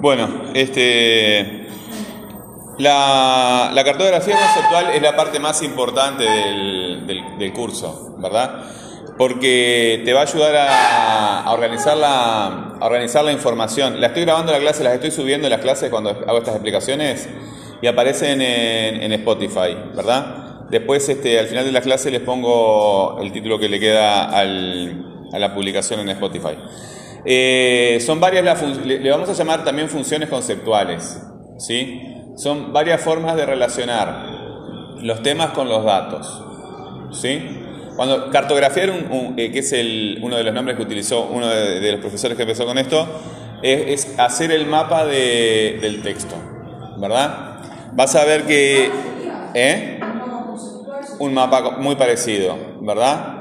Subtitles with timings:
[0.00, 1.66] Bueno, este,
[2.78, 8.64] la, cartografía conceptual es la parte más importante del, del- curso, ¿verdad?
[9.18, 12.46] Porque te va a ayudar a, a organizar la,
[12.80, 14.00] a organizar la información.
[14.00, 17.28] La estoy grabando la clase, las estoy subiendo las clases cuando hago estas explicaciones
[17.82, 20.66] y aparecen en, en Spotify, ¿verdad?
[20.70, 25.28] Después, este, al final de la clase les pongo el título que le queda al-
[25.32, 26.56] a la publicación en Spotify.
[27.24, 31.20] Eh, son varias las le, le vamos a llamar también funciones conceptuales,
[31.58, 32.02] ¿sí?
[32.36, 34.26] Son varias formas de relacionar
[35.02, 36.42] los temas con los datos,
[37.12, 37.58] ¿sí?
[37.96, 38.90] Cuando cartografiar,
[39.36, 42.44] eh, que es el, uno de los nombres que utilizó uno de, los profesores que
[42.44, 43.06] empezó con esto,
[43.62, 46.34] es, es hacer el mapa de- del texto,
[46.96, 47.58] ¿verdad?
[47.92, 48.90] Vas a ver que,
[49.54, 50.00] ¿eh?
[51.18, 53.39] Un mapa muy parecido, ¿verdad?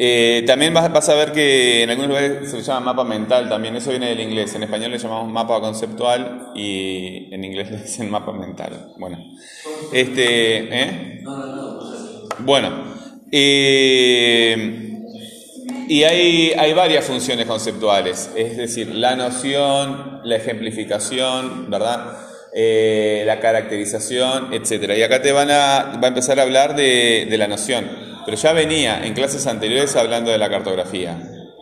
[0.00, 3.90] Eh, también vas, a ver que en algunos lugares se llama mapa mental también, eso
[3.90, 4.54] viene del inglés.
[4.54, 8.92] En español le llamamos mapa conceptual y en inglés le dicen mapa mental.
[8.96, 9.18] Bueno,
[9.92, 11.24] este, ¿eh?
[12.38, 12.70] Bueno,
[13.32, 15.02] eh,
[15.88, 22.18] y hay, hay varias funciones conceptuales, es decir, la noción, la ejemplificación, ¿verdad?
[22.54, 24.96] Eh, la caracterización, etcétera.
[24.96, 28.36] Y acá te van a, va a empezar a hablar de, de la noción, pero
[28.36, 31.16] ya venía en clases anteriores hablando de la cartografía,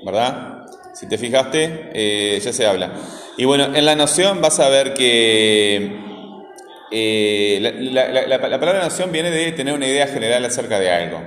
[0.04, 0.64] ¿verdad?
[0.94, 2.90] Si te fijaste, eh, ya se habla.
[3.36, 5.96] Y bueno, en la noción vas a ver que
[6.90, 10.80] eh, la, la- la- la- la palabra noción viene de tener una idea general acerca
[10.80, 11.20] de algo.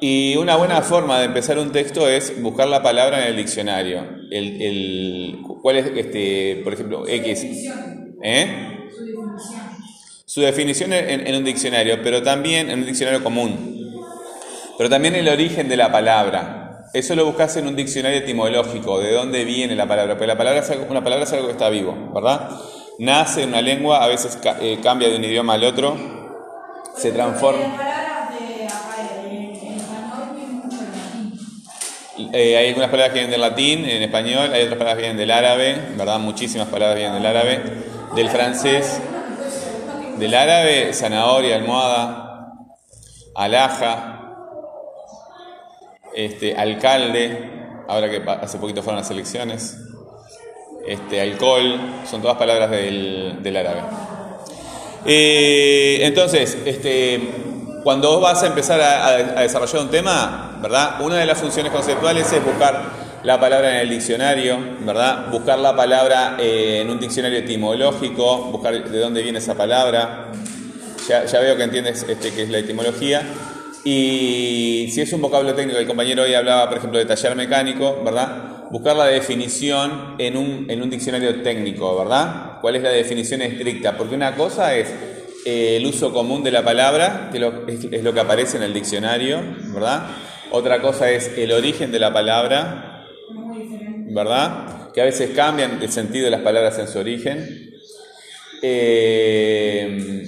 [0.00, 4.02] Y una buena forma de empezar un texto es buscar la palabra en el diccionario.
[4.32, 7.46] El, el- ¿Cuál es, este, por ejemplo, X?
[8.24, 8.72] ¿Eh?
[10.24, 13.75] Su definición en, en un diccionario, pero también en un diccionario común.
[14.76, 16.88] Pero también el origen de la palabra.
[16.92, 20.14] Eso lo buscas en un diccionario etimológico, de dónde viene la palabra.
[20.14, 22.50] Porque la palabra es algo, una palabra es algo que está vivo, ¿verdad?
[22.98, 25.96] Nace en una lengua, a veces eh, cambia de un idioma al otro,
[26.96, 27.76] se transforma.
[32.16, 32.30] Latín.
[32.32, 35.18] Eh, hay algunas palabras que vienen del latín, en español, hay otras palabras que vienen
[35.18, 36.18] del árabe, ¿verdad?
[36.18, 37.60] Muchísimas palabras vienen del árabe,
[38.14, 39.00] del francés,
[40.18, 42.54] del árabe, zanahoria, almohada,
[43.34, 44.15] alhaja,
[46.16, 47.50] este, alcalde,
[47.86, 49.76] ahora que hace poquito fueron las elecciones,
[50.86, 51.78] este, alcohol,
[52.08, 53.82] son todas palabras del, del árabe.
[55.04, 57.20] Eh, entonces, este,
[57.84, 61.00] cuando vos vas a empezar a desarrollar un tema, ¿verdad?
[61.02, 65.30] Una de las funciones conceptuales es buscar la palabra en el diccionario, ¿verdad?
[65.30, 70.28] Buscar la palabra eh, en un diccionario etimológico, buscar de dónde viene esa palabra.
[71.08, 73.22] Ya, ya veo que entiendes este, qué es la etimología.
[73.88, 78.02] Y si es un vocablo técnico, el compañero hoy hablaba, por ejemplo, de taller mecánico,
[78.04, 78.68] ¿verdad?
[78.68, 82.58] Buscar la definición en un, en un diccionario técnico, ¿verdad?
[82.60, 83.96] ¿Cuál es la definición estricta?
[83.96, 84.92] Porque una cosa es
[85.44, 87.38] eh, el uso común de la palabra, que
[87.92, 89.40] es lo que aparece en el diccionario,
[89.72, 90.08] ¿verdad?
[90.50, 93.06] Otra cosa es el origen de la palabra,
[94.08, 94.90] ¿verdad?
[94.94, 97.70] Que a veces cambian el sentido de las palabras en su origen.
[98.62, 100.26] Eh,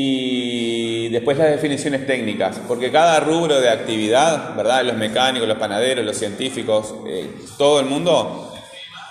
[0.00, 4.84] y después las definiciones técnicas, porque cada rubro de actividad, ¿verdad?
[4.84, 7.28] Los mecánicos, los panaderos, los científicos, eh,
[7.58, 8.54] todo el mundo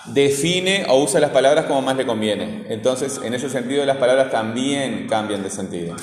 [0.06, 2.64] define o usa las palabras como más le conviene.
[2.70, 5.94] Entonces, en ese sentido, las palabras también cambian de sentido.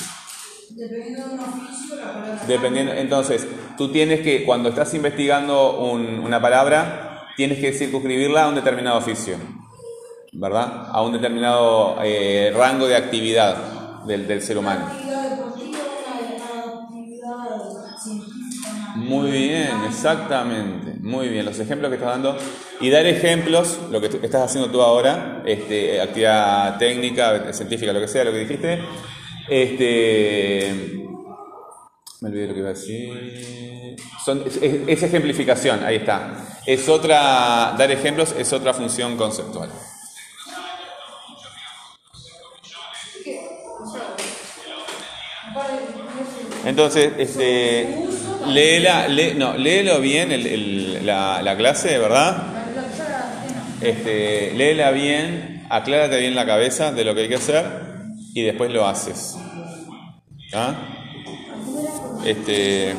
[0.70, 2.42] Dependiendo de un oficio, la palabra.
[2.48, 3.48] Dependiendo, entonces,
[3.80, 9.00] tú tienes que, cuando estás investigando un- una palabra, tienes que circunscribirla a un determinado
[9.00, 9.38] oficio,
[10.34, 10.90] ¿verdad?
[10.92, 13.75] A un determinado eh, rango de actividad
[14.06, 14.86] del, del ser humano.
[18.96, 21.46] Muy bien, exactamente, muy bien.
[21.46, 22.38] Los ejemplos que estás dando
[22.80, 28.08] y dar ejemplos, lo que estás haciendo tú ahora, este, actividad técnica, científica, lo que
[28.08, 28.80] sea, lo que dijiste,
[29.50, 31.08] este,
[32.22, 33.96] me olvidé lo que iba a decir.
[34.24, 36.60] Son- es- es ejemplificación, ahí está.
[36.66, 39.70] Es otra, dar ejemplos es otra función conceptual.
[46.66, 48.08] Entonces, este,
[48.48, 52.44] léela, lé- no, léelo bien el- la, la clase, ¿verdad?
[53.82, 57.66] Este, léela bien, aclárate bien la cabeza de lo que hay que hacer
[58.34, 59.38] y después lo haces.
[60.54, 60.74] ¿Ah?
[62.26, 62.96] Este,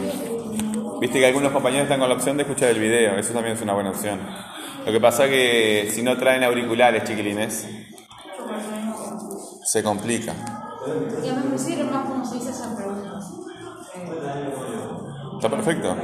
[1.00, 3.62] viste que algunos compañeros están con la opción de escuchar el video, eso también es
[3.62, 4.20] una buena opción.
[4.84, 7.66] Lo que pasa que si no traen auriculares, chiquilines,
[9.64, 10.55] se complica.
[11.24, 13.20] Y a mí me sirve más cómo se dice esa pregunta.
[15.34, 15.96] Está perfecto.